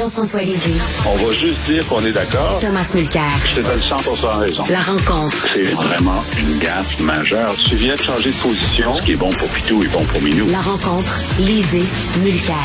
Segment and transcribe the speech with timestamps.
[0.00, 0.80] Jean-François Lisée.
[1.06, 2.58] On va juste dire qu'on est d'accord.
[2.58, 3.22] Thomas Mulcair.
[3.44, 3.96] Je te donne 100
[4.38, 4.64] raison.
[4.70, 5.46] La rencontre.
[5.52, 7.54] C'est vraiment une gaffe majeure.
[7.68, 8.96] Tu viens de changer de position.
[8.96, 10.46] Ce qui est bon pour Pitou est bon pour Minou.
[10.50, 11.20] La rencontre.
[11.38, 11.84] Lisée.
[12.24, 12.56] Mulcair.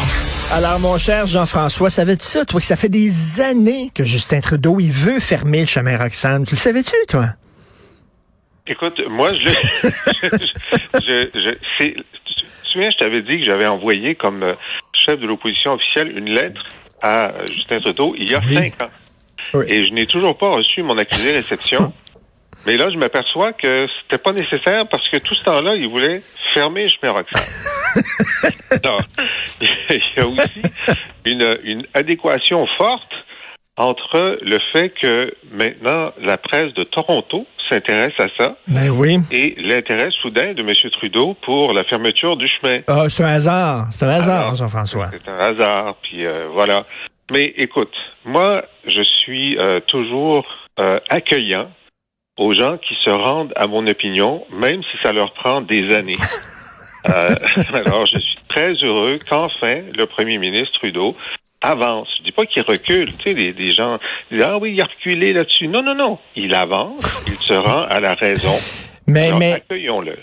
[0.53, 4.79] Alors, mon cher Jean-François, savais-tu ça, toi, que ça fait des années que Justin Trudeau,
[4.79, 6.45] il veut fermer le chemin Roxham?
[6.45, 7.31] Tu le savais-tu, toi?
[8.65, 9.49] Écoute, moi, je,
[9.89, 14.53] je, je, je tu te souviens, je t'avais dit que j'avais envoyé comme euh,
[15.05, 16.61] chef de l'opposition officielle une lettre
[17.05, 18.53] à euh, Justin Trudeau il y a Oui.
[18.55, 18.89] cinq ans.
[19.53, 19.65] Oui.
[19.69, 21.93] Et je n'ai toujours pas reçu mon accusé réception.
[22.65, 26.23] Mais là, je m'aperçois que c'était pas nécessaire parce que tout ce temps-là, il voulait
[26.55, 27.13] fermer chemin.
[28.83, 29.01] Alors,
[29.61, 30.61] il y a aussi
[31.25, 33.13] une, une adéquation forte
[33.77, 39.17] entre le fait que maintenant la presse de Toronto s'intéresse à ça Ben oui.
[39.31, 40.73] et l'intérêt soudain de M.
[40.91, 42.81] Trudeau pour la fermeture du chemin.
[42.87, 43.87] Ah, c'est un hasard.
[43.91, 45.09] C'est un hasard, Jean-François.
[45.11, 46.83] C'est un hasard, puis euh, voilà.
[47.31, 50.45] Mais écoute, moi, je suis euh, toujours
[50.79, 51.71] euh, accueillant
[52.37, 56.17] aux gens qui se rendent à mon opinion, même si ça leur prend des années.
[57.07, 57.35] Euh,
[57.73, 61.15] alors, je suis très heureux qu'enfin le premier ministre Trudeau
[61.71, 62.07] avance.
[62.19, 63.15] Je dis pas qu'il recule.
[63.17, 63.97] Tu sais, des, des gens
[64.31, 65.67] disent ah oui, il a reculé là-dessus.
[65.67, 66.17] Non, non, non.
[66.35, 67.23] Il avance.
[67.27, 68.53] Il se rend à la raison.
[69.07, 69.61] Mais, Alors, mais,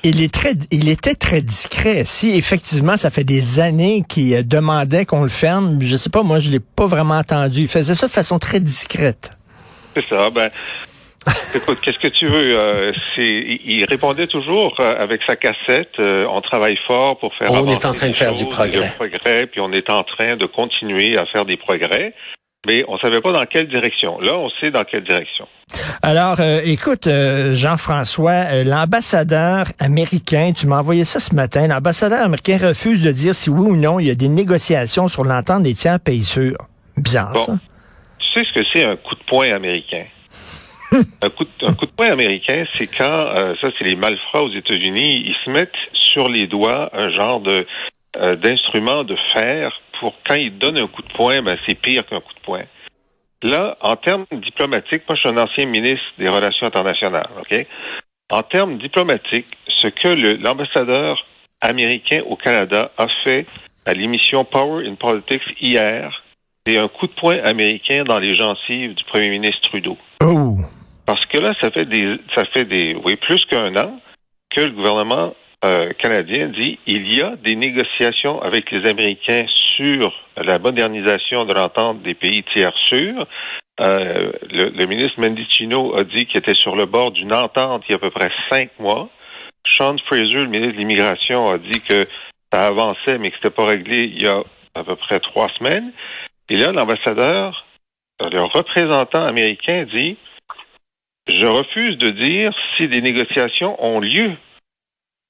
[0.03, 2.03] il est très, il était très discret.
[2.05, 6.25] Si effectivement, ça fait des années qu'il euh, demandait qu'on le ferme, je sais pas,
[6.25, 7.61] moi, je l'ai pas vraiment entendu.
[7.61, 9.31] Il faisait ça de façon très discrète.
[9.95, 10.31] C'est ça.
[10.31, 10.51] Ben,
[11.55, 15.93] écoute, qu'est-ce que tu veux euh, C'est, il répondait toujours euh, avec sa cassette.
[15.99, 17.51] euh, on travaille fort pour faire.
[17.53, 18.87] On est en train de faire du progrès.
[18.87, 22.15] le progrès, puis on est en train de continuer à faire des progrès.
[22.67, 24.21] Mais on savait pas dans quelle direction.
[24.21, 25.49] Là, on sait dans quelle direction.
[26.01, 32.21] Alors, euh, écoute, euh, Jean-François, euh, l'ambassadeur américain, tu m'as envoyé ça ce matin, l'ambassadeur
[32.25, 35.65] américain refuse de dire si oui ou non il y a des négociations sur l'entente
[35.65, 36.57] des tiers pays sûrs.
[36.97, 37.45] Bizarre, Bon.
[37.47, 37.59] ça.
[38.19, 40.05] Tu sais ce que c'est un coup de poing américain?
[41.23, 45.37] Un, coup de, poing américain, c'est quand, euh, ça c'est les malfrats aux États-Unis, ils
[45.45, 47.43] se mettent sur les doigts un genre
[48.17, 52.05] euh, d'instrument de fer pour quand ils donnent un coup de poing, ben, c'est pire
[52.07, 52.65] qu'un coup de poing.
[53.43, 57.67] Là, en termes diplomatiques, moi je suis un ancien ministre des Relations internationales, OK?
[58.31, 61.25] En termes diplomatiques, ce que l'ambassadeur
[61.61, 63.47] américain au Canada a fait
[63.85, 66.23] à l'émission Power in Politics hier,
[66.67, 69.99] c'est un coup de poing américain dans les gencives du premier ministre Trudeau.
[70.23, 70.59] Oh.
[71.07, 74.01] Parce que là, ça fait des, ça fait des, oui, plus qu'un an
[74.51, 79.47] que le gouvernement euh, canadien dit il y a des négociations avec les Américains
[79.77, 83.27] sur la modernisation de l'entente des pays tiers sûrs.
[83.81, 87.93] Euh, le, le ministre Mendicino a dit qu'il était sur le bord d'une entente il
[87.93, 89.09] y a à peu près cinq mois.
[89.67, 92.07] Sean Fraser, le ministre de l'Immigration, a dit que
[92.53, 94.43] ça avançait, mais que c'était pas réglé il y a
[94.75, 95.93] à peu près trois semaines.
[96.51, 97.65] Et là, l'ambassadeur,
[98.21, 100.17] le représentant américain dit
[101.29, 104.33] je refuse de dire si des négociations ont lieu.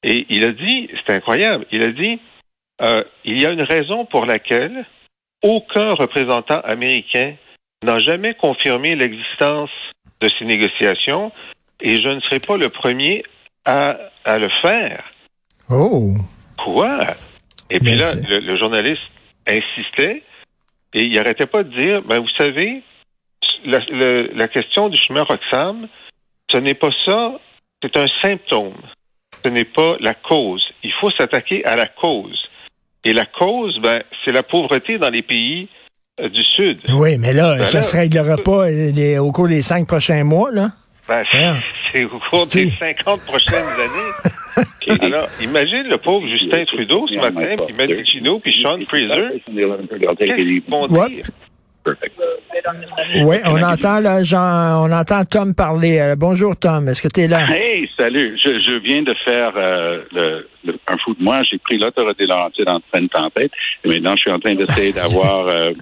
[0.02, 2.20] Et il a dit, c'est incroyable, il a dit,
[2.80, 4.84] euh, il y a une raison pour laquelle
[5.42, 7.34] aucun représentant américain
[7.84, 9.70] n'a jamais confirmé l'existence
[10.20, 11.28] de ces négociations
[11.80, 13.24] et je ne serai pas le premier
[13.64, 15.04] à, à le faire.
[15.70, 16.14] Oh.
[16.58, 17.00] Quoi?
[17.70, 19.10] Et puis Mais là, le, le journaliste
[19.46, 20.22] insistait
[20.94, 22.82] et il arrêtait pas de dire, ben vous savez,
[23.64, 25.86] la, le- la question du chemin Roxham,
[26.50, 27.38] ce n'est pas ça,
[27.82, 28.74] c'est un symptôme.
[29.44, 30.62] Ce n'est pas la cause.
[30.82, 32.38] Il faut s'attaquer à la cause.
[33.04, 35.68] Et la cause, ben, c'est la pauvreté dans les pays
[36.20, 36.78] euh, du Sud.
[36.94, 39.86] Oui, mais là, Ben ça là- se réglera pas euh, les- au cours des cinq
[39.88, 40.68] prochains mois, là.
[41.08, 41.58] Ben, Hein?
[41.90, 42.76] c'est au cours des Si.
[42.78, 45.00] 50 prochaines années.
[45.00, 49.42] Alors, imagine le pauvre Justin Trudeau ce matin, puis Mendicino, puis Sean Fraser.
[49.46, 51.08] Qu'est-ce qu'ils vont What?
[53.24, 55.98] Oui, on entend là, Jean, on entend Tom parler.
[55.98, 57.46] Euh, bonjour Tom, est-ce que tu es là?
[57.50, 58.38] Hey, salut.
[58.42, 61.40] Je, je viens de faire euh, le, le- un fou de moi.
[61.42, 63.50] J'ai pris l'autoroute des Laurentides en pleine tempête.
[63.84, 65.72] Et maintenant, je suis en train d'essayer d'avoir euh,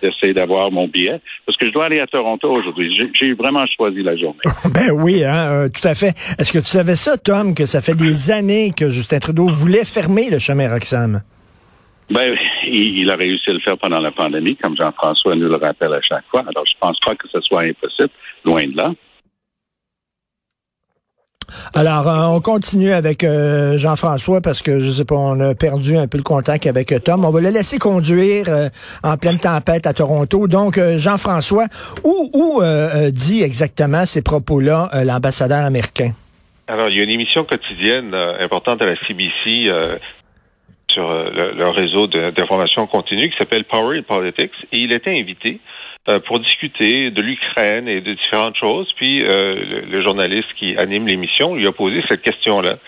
[0.00, 2.94] d'essayer d'avoir mon billet parce que je dois aller à Toronto aujourd'hui.
[3.14, 4.38] J'ai- vraiment choisi la journée.
[4.72, 6.14] Ben oui, hein, tout à fait.
[6.38, 9.84] Est-ce que tu savais ça, Tom, que ça fait des années que Justin Trudeau voulait
[9.84, 11.20] fermer le chemin Roxham?
[12.10, 12.34] Ben,
[12.64, 15.92] il, il a réussi à le faire pendant la pandémie, comme Jean-François nous le rappelle
[15.92, 16.40] à chaque fois.
[16.40, 18.10] Alors, je pense pas que ce soit impossible,
[18.44, 18.92] loin de là.
[21.74, 25.96] Alors, euh, on continue avec euh, Jean-François parce que, je sais pas, on a perdu
[25.96, 27.24] un peu le contact avec euh, Tom.
[27.24, 28.68] On va le laisser conduire euh,
[29.02, 30.46] en pleine tempête à Toronto.
[30.46, 31.66] Donc, euh, Jean-François,
[32.04, 36.12] où, où euh, euh, dit exactement ces propos-là euh, l'ambassadeur américain?
[36.66, 39.96] Alors, il y a une émission quotidienne euh, importante à la CBC, euh,
[40.90, 45.60] sur le, le réseau d'information continue qui s'appelle Power in Politics et il était invité
[46.08, 48.90] euh, pour discuter de l'Ukraine et de différentes choses.
[48.96, 52.78] Puis euh, le, journaliste qui anime l'émission lui a posé cette question-là.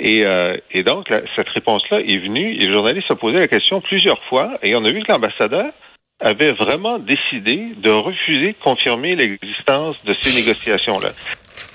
[0.00, 3.82] Et, euh, et donc, cette réponse-là est venue et le journaliste a posé la question
[3.82, 5.72] plusieurs fois et on a vu que l'ambassadeur
[6.20, 11.10] avait vraiment décidé de refuser de confirmer l'existence de ces négociations-là.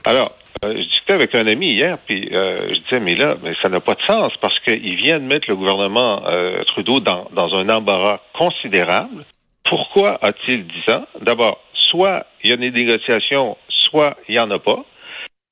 [0.05, 0.31] Alors,
[0.63, 3.95] je discutais avec un ami hier, puis je disais, mais là, mais ça n'a pas
[3.95, 6.23] de sens parce qu'il vient de mettre le gouvernement
[6.67, 9.23] Trudeau dans, dans un embarras considérable.
[9.63, 11.07] Pourquoi a-t-il dit ça?
[11.21, 14.83] D'abord, soit il y a des négociations, soit il n'y en a pas.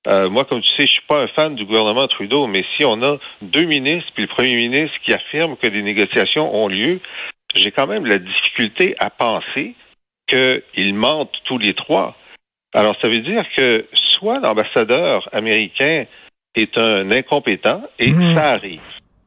[0.07, 2.85] Euh, moi, comme tu sais, je suis pas un fan du gouvernement Trudeau, mais si
[2.85, 7.01] on a deux ministres puis le premier ministre qui affirme que des négociations ont lieu,
[7.55, 9.75] j'ai quand même la difficulté à penser
[10.29, 12.15] qu'ils mentent tous les trois.
[12.73, 13.85] Alors, ça veut dire que
[14.19, 16.05] soit l'ambassadeur américain
[16.55, 18.35] est un incompétent, et mmh.
[18.35, 18.81] ça arrive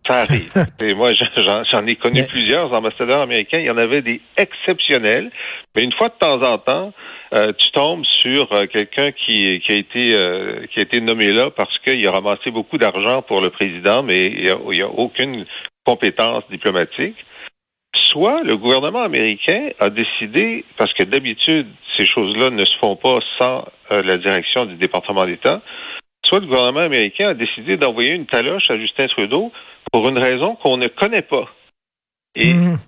[0.06, 0.52] ça arrive.
[0.80, 3.58] Et moi, j'en ai connu plusieurs ambassadeurs américains.
[3.58, 5.30] Il y en avait des exceptionnels,
[5.74, 6.92] mais une fois de temps en temps,
[7.32, 11.32] euh, tu tombes sur euh, quelqu'un qui, qui a été euh, qui a été nommé
[11.32, 14.88] là parce qu'il a ramassé beaucoup d'argent pour le président, mais il n'y a, a,
[14.88, 15.46] aucune
[15.84, 17.16] compétence diplomatique.
[17.94, 21.66] Soit le gouvernement américain a décidé, parce que d'habitude
[21.96, 25.60] ces choses-là ne se font pas sans la direction du département d'État,
[26.24, 29.52] soit le gouvernement américain a décidé d'envoyer une taloche à Justin Trudeau
[29.92, 31.48] pour une raison qu'on ne connaît pas.
[32.36, 32.78] Et mhm.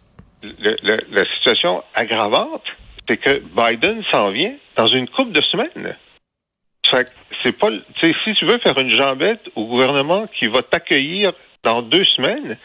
[1.11, 2.65] la situation aggravante,
[3.09, 5.97] c'est que Biden s'en vient dans une couple de semaines.
[7.43, 7.69] c'est pas,
[8.01, 11.33] si tu veux faire une jambette au gouvernement qui va t'accueillir
[11.65, 12.57] dans deux semaines,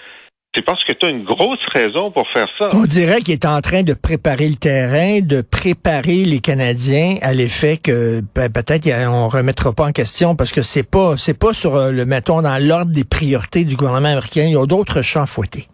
[0.57, 2.65] c'est parce que tu as une grosse raison pour faire ça.
[2.73, 7.33] On dirait qu'il est en train de préparer le terrain, de préparer les Canadiens à
[7.33, 11.53] l'effet que ben, peut-être on remettra pas en question parce que c'est pas c'est pas
[11.53, 14.45] sur euh, le mettons dans l'ordre des priorités du gouvernement américain.
[14.45, 15.67] Il y a d'autres champs fouettés.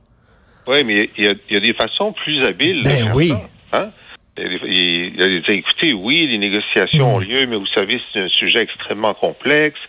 [0.68, 2.84] Oui, mais il y, a, des façons plus habiles.
[2.84, 3.32] Ben oui.
[3.72, 3.90] hein?
[4.38, 7.24] Il, a dit, écoutez, oui, les négociations ont mm.
[7.24, 9.80] lieu, mais vous savez, c'est un sujet extrêmement complexe.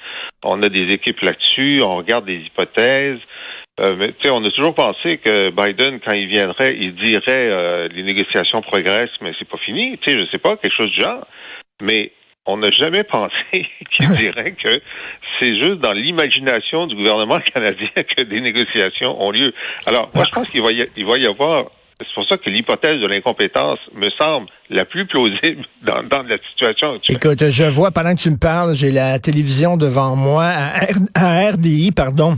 [0.45, 3.21] On a des équipes là-dessus, on regarde des hypothèses.
[3.81, 8.05] Euh, mais on a toujours pensé que Biden, quand il viendrait, il dirait euh, les
[8.05, 9.99] négociations progressent, mais c'est pas fini.
[9.99, 11.27] Tu sais, je sais pas, quelque chose du genre.
[11.83, 12.13] Mais
[12.47, 14.81] on n'a jamais pensé qu'il dirait que
[15.41, 19.53] c'est juste dans l'imagination du gouvernement canadien que des négociations ont lieu.
[19.87, 21.67] Alors, moi, je pense qu'il va il va y avoir
[22.01, 26.37] c'est pour ça que l'hypothèse de l'incompétence me semble la plus plausible dans, dans la
[26.51, 27.17] situation actuelle.
[27.17, 30.51] Écoute, je vois, pendant que tu me parles, j'ai la télévision devant moi,
[31.15, 32.35] à RDI, pardon.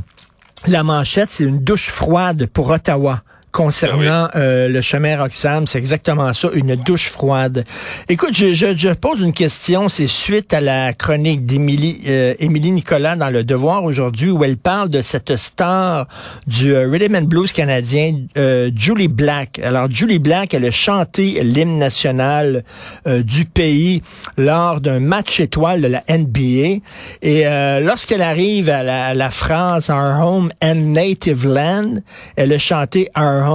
[0.66, 3.22] La manchette, c'est une douche froide pour Ottawa
[3.56, 5.66] concernant ah euh, le chemin Roxham.
[5.66, 7.64] C'est exactement ça, une douche froide.
[8.06, 9.88] Écoute, je, je, je pose une question.
[9.88, 14.58] C'est suite à la chronique d'Émilie euh, Émilie Nicolas dans Le Devoir aujourd'hui, où elle
[14.58, 16.06] parle de cette star
[16.46, 19.58] du euh, Rhythm and Blues canadien, euh, Julie Black.
[19.60, 22.62] Alors, Julie Black, elle a chanté l'hymne national
[23.06, 24.02] du pays
[24.36, 26.82] lors d'un match étoile de la NBA.
[27.22, 27.44] Et
[27.80, 32.00] lorsqu'elle arrive à la, à la phrase Our Home and Native Land,
[32.36, 33.45] elle a chanté Our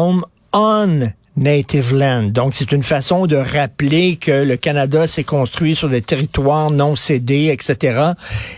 [0.54, 2.24] on native land.
[2.24, 6.96] Donc, c'est une façon de rappeler que le Canada s'est construit sur des territoires non
[6.96, 8.12] cédés, etc.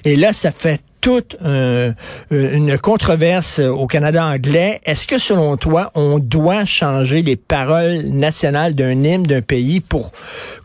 [0.05, 1.91] Et là, ça fait toute euh,
[2.31, 4.79] une controverse au Canada anglais.
[4.85, 10.13] Est-ce que selon toi, on doit changer les paroles nationales d'un hymne d'un pays pour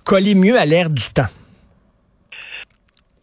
[0.05, 1.27] coller mieux à l'ère du temps?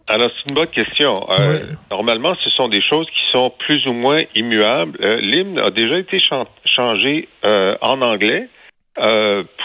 [0.08, 1.28] Alors, c'est une bonne question.
[1.32, 4.98] Euh, normalement, ce sont des choses qui sont plus ou moins immuables.
[5.02, 6.20] Euh, l'hymne a déjà été
[6.66, 8.48] changé euh, en anglais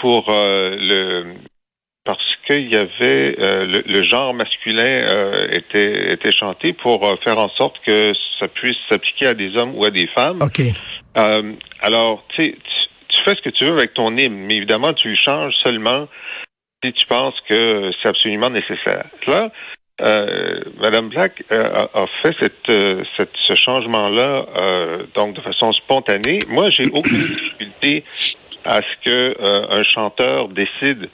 [0.01, 1.35] pour le
[2.03, 8.11] parce qu'il y avait le, genre masculin était était chanté pour faire en sorte que
[8.39, 10.41] ça puisse s'appliquer à des hommes ou à des femmes.
[10.41, 10.61] Ok.
[11.15, 12.57] alors, tu,
[13.07, 16.09] tu fais ce que tu veux avec ton hymne, mais évidemment, tu le changes seulement
[16.83, 19.05] si tu penses que c'est absolument nécessaire.
[19.27, 19.49] Là,
[20.01, 24.45] euh, Madame Black euh, a, fait cette, euh, cette ce changement-là
[25.13, 26.39] donc de façon spontanée.
[26.47, 28.03] Moi, j'ai aucune difficulté
[28.65, 31.09] à ce que un chanteur décide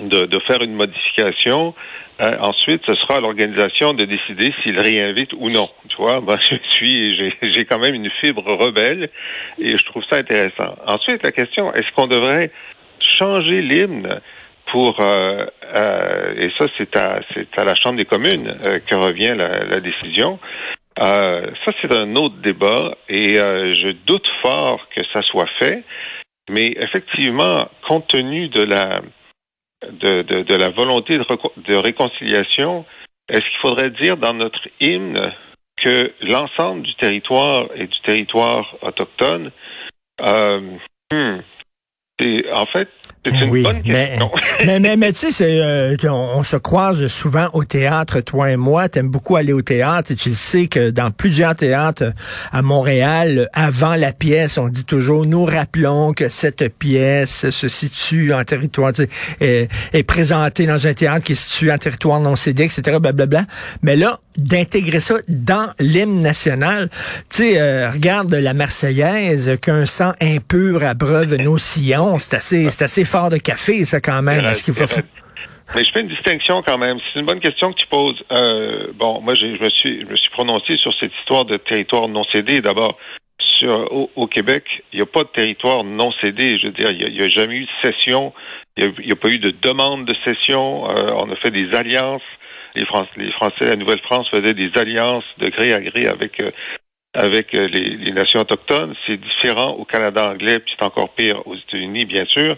[0.00, 1.74] de, de, faire une modification.
[2.20, 5.68] ensuite, ce sera à l'organisation de décider s'il réinvite ou non.
[5.88, 9.10] Tu vois, je suis, j'ai quand même une fibre rebelle
[9.58, 10.76] et je trouve ça intéressant.
[10.86, 12.50] Ensuite, la question est-ce qu'on devrait
[13.00, 14.20] changer l'hymne
[14.72, 18.94] pour euh, euh, et ça c'est à c'est à la Chambre des communes euh, que
[18.94, 20.38] revient la, la décision.
[20.96, 25.84] ça c'est un autre débat et je doute fort que ça soit fait,
[26.50, 29.00] mais effectivement compte tenu de la
[29.90, 31.24] de, de, la volonté de,
[31.70, 32.84] de réconciliation,
[33.28, 35.20] est-ce qu'il faudrait dire dans notre hymne
[35.80, 39.52] que l'ensemble du territoire et du territoire autochtone
[40.20, 40.60] Euh,
[41.12, 41.38] hmm.
[42.52, 42.88] En fait,
[43.24, 44.30] c'est Ben une oui, bonne mais, question.
[44.66, 48.50] mais, mais, mais tu sais, c'est, euh, on, on se croise souvent au théâtre, toi
[48.50, 48.88] et moi.
[48.88, 52.12] T'aimes beaucoup aller au théâtre et tu le sais que dans plusieurs théâtres
[52.50, 58.32] à Montréal, avant la pièce, on dit toujours, nous rappelons que cette pièce se situe
[58.32, 58.92] en territoire,
[59.40, 63.44] est, est présentée dans un théâtre qui est situé en territoire non cédé, etc., blablabla.
[63.82, 66.88] Mais là, d'intégrer ça dans l'hymne national,
[67.30, 72.84] tu sais, euh, regarde la Marseillaise, qu'un sang impur abreuve nos sillons, c'est assez, c'est
[72.84, 74.42] assez fort de café, ça, quand même.
[75.74, 76.98] Mais je fais une distinction quand même.
[77.12, 78.18] C'est une bonne question que tu poses.
[78.32, 82.08] Euh, bon, moi, je me suis, je me suis prononcé sur cette histoire de territoire
[82.08, 82.62] non cédé.
[82.62, 82.96] D'abord,
[84.16, 86.56] au Québec, il n'y a pas de territoire non cédé.
[86.56, 88.32] Je veux dire, il n'y a, jamais eu de cession.
[88.76, 90.88] Il n'y a, pas eu de demande de cession.
[90.90, 92.22] Euh, on a fait des alliances.
[92.74, 96.50] Les, Français, les Français, la Nouvelle-France faisaient des alliances de gré à gré avec euh,
[97.14, 98.94] avec euh, les, les nations autochtones.
[99.06, 102.56] C'est différent au Canada anglais, puis c'est encore pire aux États-Unis, bien sûr.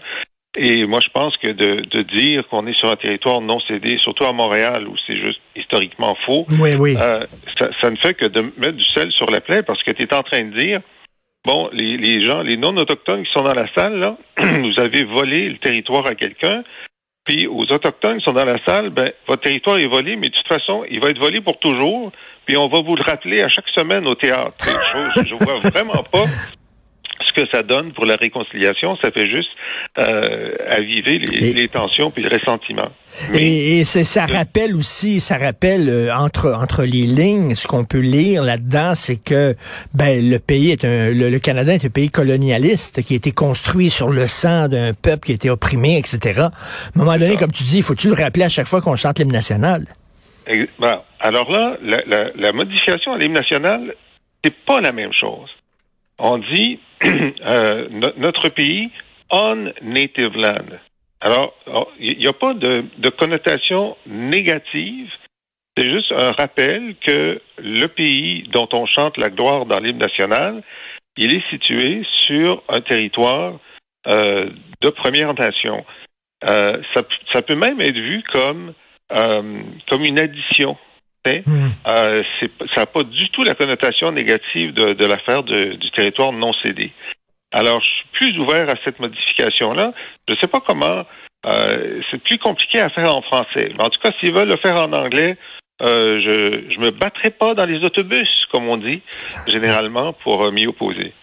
[0.57, 3.97] Et moi, je pense que de, de dire qu'on est sur un territoire non cédé,
[3.99, 6.95] surtout à Montréal, où c'est juste historiquement faux, Oui, oui.
[6.99, 7.19] euh,
[7.57, 10.03] ça, ça ne fait que de mettre du sel sur la plaie parce que tu
[10.03, 10.81] es en train de dire,
[11.45, 15.47] bon, les, les gens, les non-autochtones qui sont dans la salle, là, vous avez volé
[15.49, 16.63] le territoire à quelqu'un,
[17.23, 20.33] puis aux autochtones qui sont dans la salle, ben, votre territoire est volé, mais de
[20.33, 22.11] toute façon, il va être volé pour toujours,
[22.45, 24.53] puis on va vous le rappeler à chaque semaine au théâtre.
[24.63, 26.25] Chose, je vois vraiment pas
[27.33, 28.95] ce que ça donne pour la réconciliation.
[29.01, 29.49] Ça fait juste
[29.97, 32.89] euh, aviver les, Et- les tensions puis le ressentiment.
[33.31, 33.41] Mais-
[33.79, 38.43] Et, ça rappelle aussi, ça rappelle euh, entre entre les lignes, ce qu'on peut lire
[38.43, 39.55] là-dedans, c'est que
[39.93, 43.31] ben le pays est un, le, le Canada est un pays colonialiste qui a été
[43.31, 46.39] construit sur le sang d'un peuple qui a été opprimé, etc.
[46.41, 46.51] À un
[46.95, 49.85] moment donné, comme tu dis, faut-tu le rappeler à chaque fois qu'on chante l'hymne national?
[50.79, 53.93] Bon, alors là, la, la- la modification à l'hymne national,
[54.43, 55.49] c'est pas la même chose.
[56.23, 58.91] On dit euh, no- notre pays
[59.31, 60.77] on native land.
[61.19, 61.53] Alors,
[61.99, 65.09] il n'y a pas de, connotation négative.
[65.77, 70.63] C'est juste un rappel que le pays dont on chante la gloire dans l'hymne national,
[71.17, 73.59] il est situé sur un territoire
[74.07, 74.49] euh,
[74.81, 75.85] de Première Nation.
[76.49, 78.73] Euh, ça, peut même être vu comme
[79.89, 80.77] comme une addition.
[81.25, 81.41] Hein.
[81.87, 82.23] Euh,
[82.75, 86.91] ça n'a pas du tout la connotation négative de, de l'affaire du territoire non cédé.
[87.53, 89.93] Alors, je suis plus ouvert à cette modification-là.
[90.27, 91.05] Je ne sais pas comment.
[91.45, 93.71] euh, c'est plus compliqué à faire en français.
[93.77, 95.37] Mais en tout cas, s'ils veulent le faire en anglais,
[95.81, 99.01] euh, je je me battrai pas dans les autobus, comme on dit
[99.47, 101.13] généralement, pour m'y opposer.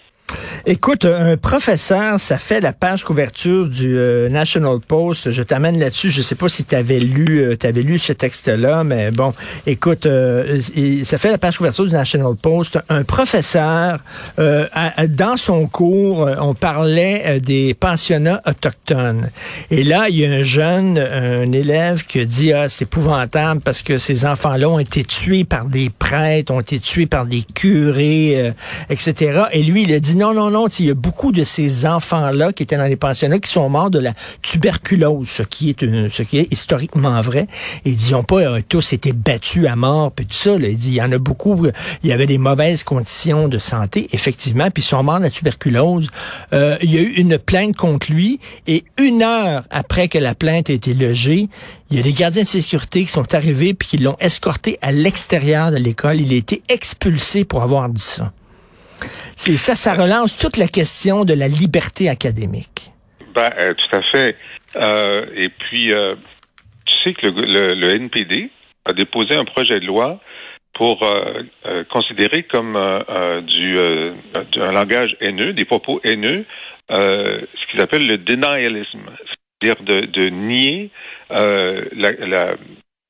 [0.67, 5.31] Écoute, un professeur, ça fait la page couverture du euh, National Post.
[5.31, 6.11] Je t'amène là-dessus.
[6.11, 9.33] Je sais pas si tu avais lu, euh, lu ce texte-là, mais bon,
[9.67, 10.61] écoute, euh,
[11.05, 12.79] ça fait la page couverture du National Post.
[12.89, 14.01] Un professeur,
[14.37, 19.31] dans son cours, on parlait des pensionnats autochtones.
[19.71, 23.83] Et là, il y a un jeune, un élève qui dit, ah, c'est épouvantable parce
[23.83, 28.53] que ces enfants-là ont été tués par des prêtres, ont été tués par des curés,
[28.91, 29.45] etc.
[29.53, 31.87] Et lui, il a dit, non, non, non, sais, il y a beaucoup de ces
[31.87, 35.83] enfants-là qui étaient dans les pensionnats qui sont morts de la tuberculose, ce qui est,
[35.83, 37.47] une, ce qui est historiquement vrai.
[37.85, 40.59] Il dit, ils n'ont pas euh, tous été battus à mort, puis tout ça.
[40.59, 40.69] là.
[40.69, 41.67] Il dit, il y en a beaucoup,
[42.03, 45.31] il y avait des mauvaises conditions de santé, effectivement, puis ils sont morts de la
[45.31, 46.09] tuberculose.
[46.53, 50.35] Euh, il y a eu une plainte contre lui, et une heure après que la
[50.35, 51.49] plainte ait été logée,
[51.91, 54.93] il y a des gardiens de sécurité qui sont arrivés puis qui l'ont escorté à
[54.93, 56.21] l'extérieur de l'école.
[56.21, 58.33] Il a été expulsé pour avoir dit ça.
[59.37, 62.91] C'est ça, ça relance toute la question de la liberté académique.
[63.35, 64.37] Ben, euh, tout à fait.
[64.77, 66.15] Euh, et puis, euh,
[66.87, 68.51] tu sais que le, le- le NPD
[68.85, 70.21] a déposé un projet de loi
[70.75, 74.13] pour euh, euh, considérer comme euh, euh, du, euh,
[74.57, 76.45] un langage haineux, des propos haineux,
[76.91, 79.01] euh, ce qu'ils appellent le denialism,
[79.61, 80.91] c'est-à-dire de, de nier
[81.33, 82.55] euh, la- la-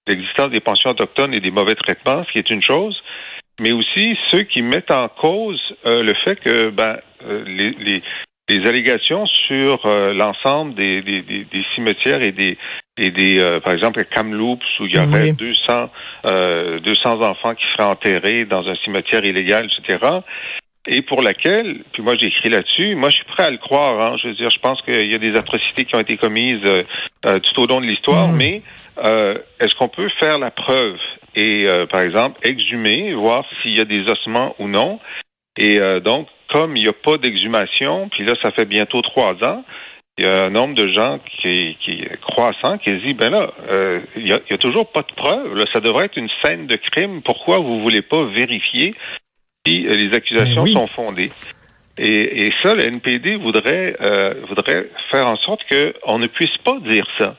[0.07, 2.99] l'existence des pensions autochtones et des mauvais traitements, ce qui est une chose,
[3.59, 8.03] mais aussi ceux qui mettent en cause euh, le fait que ben, euh, les, les,
[8.49, 12.57] les allégations sur euh, l'ensemble des, des, des, des cimetières et des
[12.97, 15.37] et des euh, par exemple à Kamloops où il y aurait Oui.
[15.37, 15.91] 200
[16.27, 19.99] euh, 200 enfants qui seraient enterrés dans un cimetière illégal, etc.
[20.91, 24.01] Et pour laquelle, puis moi j'ai écrit là-dessus, moi je suis prêt à le croire.
[24.01, 26.65] Hein, je veux dire, je pense qu'il y a des atrocités qui ont été commises
[26.65, 26.83] euh,
[27.27, 28.37] euh, tout au long de l'histoire, Mm.
[28.37, 28.63] mais
[29.05, 30.97] euh, est-ce qu'on peut faire la preuve
[31.37, 34.99] et euh, par exemple exhumer, voir s'il y a des ossements ou non?
[35.59, 39.35] Et euh, donc, comme il n'y a pas d'exhumation, puis là, ça fait bientôt trois
[39.45, 39.65] ans,
[40.17, 43.31] il y a un nombre de gens qui, qui est croissant qui se dit, ben
[43.31, 45.55] là, euh, il n'y a, toujours pas de preuves.
[45.55, 47.23] Là, ça devrait être une scène de crime.
[47.23, 48.95] Pourquoi vous voulez pas vérifier
[49.77, 50.73] les accusations oui.
[50.73, 51.31] sont fondées?
[51.99, 56.79] Et, et ça, le NPD voudrait euh, voudrait faire en sorte qu'on ne puisse pas
[56.89, 57.37] dire ça,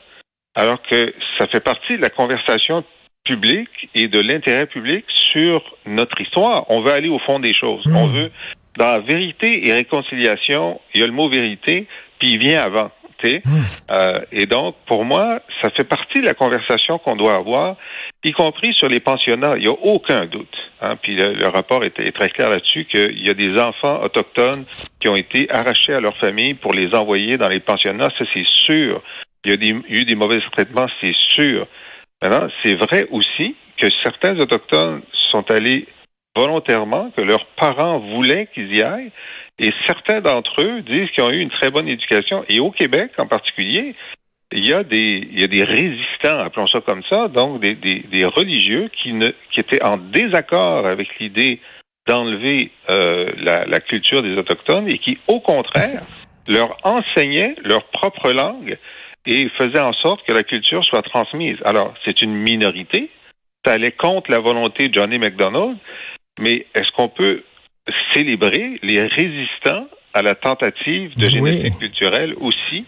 [0.54, 2.84] alors que ça fait partie de la conversation
[3.24, 6.66] publique et de l'intérêt public sur notre histoire.
[6.70, 7.82] On veut aller au fond des choses.
[7.86, 8.30] On veut,
[8.78, 11.86] dans vérité et réconciliation, il y a le mot vérité,
[12.18, 12.90] puis il vient avant.
[13.90, 17.76] Euh, et donc, pour moi, ça fait partie de la conversation qu'on doit avoir,
[18.24, 19.56] y compris sur les pensionnats.
[19.56, 20.56] Il n'y a aucun doute.
[20.82, 24.02] Hein, puis le, le rapport est, est, très clair là-dessus qu'il y a des enfants
[24.02, 24.64] autochtones
[24.98, 28.08] qui ont été arrachés à leur famille pour les envoyer dans les pensionnats.
[28.18, 29.02] Ça, c'est sûr.
[29.44, 31.66] Il y a eu des mauvais traitements, c'est sûr.
[32.22, 35.86] Maintenant, c'est vrai aussi que certains autochtones sont allés
[36.36, 39.12] volontairement, que leurs parents voulaient qu'ils y aillent,
[39.58, 42.44] et certains d'entre eux disent qu'ils ont eu une très bonne éducation.
[42.48, 43.94] Et au Québec, en particulier,
[44.52, 47.74] il y a des, il y a des résistants, appelons ça comme ça, donc des,
[47.74, 51.60] des, des religieux qui, ne, qui étaient en désaccord avec l'idée
[52.06, 56.02] d'enlever euh, la, la culture des Autochtones et qui, au contraire,
[56.48, 58.76] leur enseignaient leur propre langue
[59.26, 61.58] et faisaient en sorte que la culture soit transmise.
[61.64, 63.10] Alors, c'est une minorité,
[63.64, 65.76] ça allait contre la volonté de Johnny MacDonald,
[66.40, 67.44] mais est-ce qu'on peut
[68.12, 71.78] célébrer les résistants à la tentative de génétique oui.
[71.78, 72.84] culturelle aussi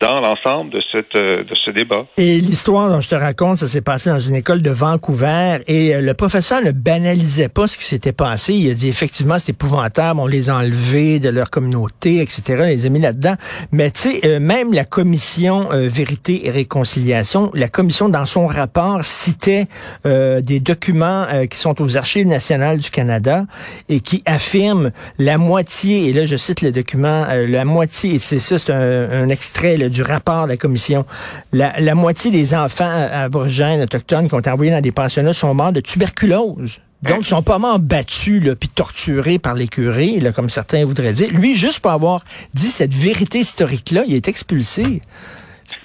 [0.00, 2.06] dans l'ensemble de cette euh, de ce débat.
[2.18, 5.94] Et l'histoire dont je te raconte, ça s'est passé dans une école de Vancouver et
[5.94, 8.52] euh, le professeur ne banalisait pas ce qui s'était passé.
[8.52, 12.64] Il a dit effectivement c'est épouvantable, on les a enlevés de leur communauté, etc.
[12.66, 13.36] les a mis là-dedans.
[13.72, 19.04] Mais tu sais, euh, même la commission vérité et réconciliation, la commission dans son rapport
[19.04, 19.66] citait
[20.04, 23.44] des documents qui sont aux archives nationales du Canada
[23.88, 26.08] et qui affirment la moitié.
[26.08, 28.14] Et là je cite le document, la moitié.
[28.14, 29.76] Et c'est ça, c'est un, un extrait.
[29.88, 31.04] Du rapport de la commission.
[31.52, 35.54] La, la moitié des enfants aborigènes autochtones qui ont été envoyés dans des pensionnats sont
[35.54, 36.80] morts de tuberculose.
[37.02, 40.84] Donc, ils sont pas morts battus là, puis torturés par les curés, là, comme certains
[40.84, 41.28] voudraient dire.
[41.32, 42.24] Lui, juste pour avoir
[42.54, 45.02] dit cette vérité historique-là, il est expulsé.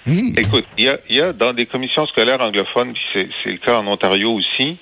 [0.05, 0.33] Mmh.
[0.37, 3.77] Écoute, il y a, y a, dans des commissions scolaires anglophones, puis c'est le cas
[3.77, 4.77] en Ontario aussi,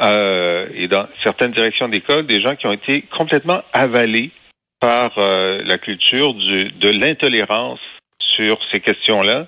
[0.00, 4.32] euh, et dans certaines directions d'école, des gens qui ont été complètement avalés
[4.80, 7.80] par euh, la culture du, de l'intolérance
[8.36, 9.46] sur ces questions-là.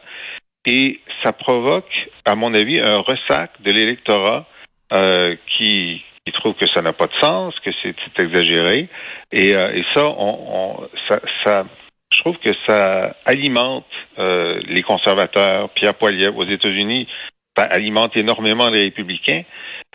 [0.67, 1.93] Et ça provoque,
[2.25, 4.47] à mon avis, un ressac de l'électorat
[4.93, 6.03] euh, qui,
[6.35, 8.89] trouve que ça n'a pas de sens, que c'est exagéré.
[9.33, 13.87] Et, euh, et ça, on, je trouve que ça alimente
[14.19, 15.71] euh, les conservateurs.
[15.71, 17.09] Pierre Poilievre aux États-Unis
[17.57, 19.43] ça alimente énormément les républicains.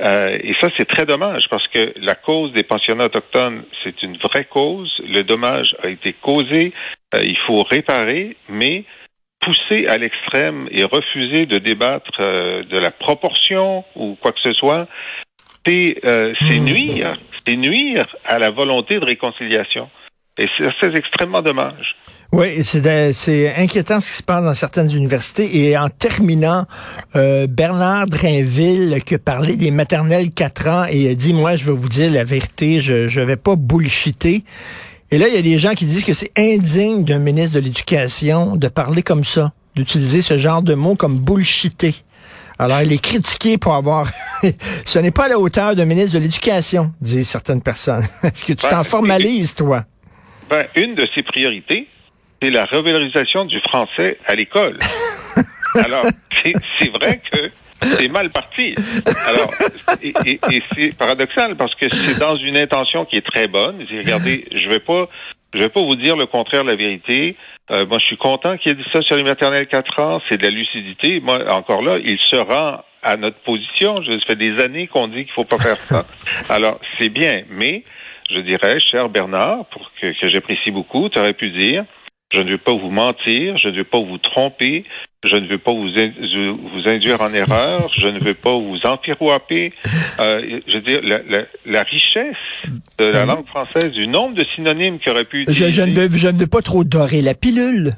[0.01, 4.17] Euh, et ça, c'est très dommage parce que la cause des pensionnats autochtones, c'est une
[4.17, 4.91] vraie cause.
[5.07, 6.73] Le dommage a été causé.
[7.13, 8.85] Euh, il faut réparer, mais
[9.41, 14.53] pousser à l'extrême et refuser de débattre euh, de la proportion ou quoi que ce
[14.53, 14.87] soit,
[15.65, 19.89] c'est euh, nuire, c'est nuire à la volonté de réconciliation.
[20.37, 21.95] Et c'est extrêmement dommage.
[22.31, 25.59] Oui, c'est inquiétant ce qui se passe dans certaines universités.
[25.59, 26.65] Et en terminant,
[27.17, 31.65] euh, Bernard Drainville qui a parlé des maternelles 4 ans et a dit, moi, je
[31.65, 34.45] vais vous dire la vérité, je ne vais pas bullshiter.
[35.11, 37.59] Et là, il y a des gens qui disent que c'est indigne d'un ministre de
[37.59, 41.93] l'Éducation de parler comme ça, d'utiliser ce genre de mots comme bullshiter.
[42.57, 44.09] Alors, il est critiqué pour avoir...
[44.85, 48.05] ce n'est pas à la hauteur d'un ministre de l'Éducation, disent certaines personnes.
[48.23, 49.83] Est-ce que tu t'en formalises, toi?
[50.51, 51.87] Ben, une de ses priorités,
[52.41, 54.77] c'est la revalorisation du français à l'école.
[55.75, 56.05] Alors,
[56.43, 58.75] c'est vrai que c'est mal parti.
[59.29, 59.49] Alors,
[60.03, 63.85] et, et, et c'est paradoxal parce que c'est dans une intention qui est très bonne.
[63.89, 65.07] Regardez, je vais pas,
[65.53, 67.37] je vais pas vous dire le contraire de la vérité.
[67.71, 70.21] Euh, moi, je suis content qu'il ait dit ça sur les maternelles 4 ans.
[70.27, 71.21] C'est de la lucidité.
[71.21, 74.01] Moi, encore là, il se rend à notre position.
[74.01, 76.05] Je, ça fait des années qu'on dit qu'il faut pas faire ça.
[76.49, 77.83] Alors, c'est bien, mais
[78.33, 81.85] je dirais, cher Bernard, pour que, que j'apprécie beaucoup, tu aurais pu dire,
[82.33, 84.85] je ne veux pas vous mentir, je ne veux pas vous tromper,
[85.23, 89.73] je ne veux pas vous, vous induire en erreur, je ne veux pas vous empirouaper.
[90.19, 92.35] Euh, je veux dire, la, la, la, richesse
[92.97, 95.71] de la langue française, du nombre de synonymes qu'il aurait pu utiliser.
[95.71, 97.91] Je, je, ne veux, je ne veux pas trop dorer la pilule.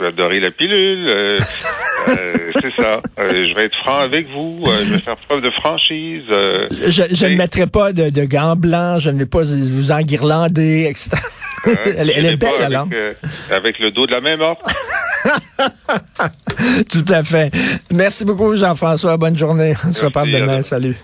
[0.00, 1.38] Vous adorer la pilule, euh,
[2.08, 3.02] euh, c'est ça.
[3.18, 6.22] Euh, je vais être franc avec vous, je vais faire preuve de franchise.
[6.28, 10.86] Je, je ne mettrai pas de, de, gants blancs, je ne vais pas vous enguirlander,
[10.88, 11.10] etc.
[11.66, 12.96] elle, elle est belle, langue.
[13.50, 14.62] avec le dos de la même ordre.
[16.90, 17.50] Tout à fait.
[17.92, 19.18] Merci beaucoup, Jean-François.
[19.18, 19.74] Bonne journée.
[19.86, 20.62] On se reparle demain.
[20.62, 20.96] Salut.